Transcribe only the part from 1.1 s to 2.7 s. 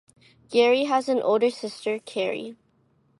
older sister, Kerry.